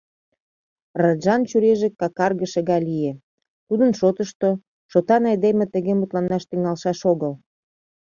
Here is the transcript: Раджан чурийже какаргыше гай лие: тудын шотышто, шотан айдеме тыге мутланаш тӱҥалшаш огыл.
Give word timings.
Раджан 1.01 1.41
чурийже 1.49 1.87
какаргыше 1.99 2.61
гай 2.69 2.81
лие: 2.87 3.13
тудын 3.67 3.91
шотышто, 3.99 4.49
шотан 4.91 5.23
айдеме 5.31 5.65
тыге 5.73 5.93
мутланаш 5.95 6.43
тӱҥалшаш 6.49 6.99
огыл. 7.11 7.33